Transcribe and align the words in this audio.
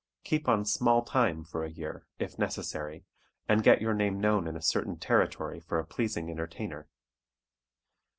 Keep 0.23 0.47
on 0.49 0.65
"small 0.65 1.03
time" 1.03 1.43
for 1.43 1.63
a 1.63 1.69
year, 1.69 2.07
if 2.17 2.39
necessary, 2.39 3.05
and 3.47 3.61
get 3.61 3.81
your 3.83 3.93
name 3.93 4.19
known 4.19 4.47
in 4.47 4.55
a 4.55 4.59
certain 4.63 4.97
territory 4.97 5.59
for 5.59 5.77
a 5.77 5.85
pleasing 5.85 6.27
entertainer. 6.31 6.87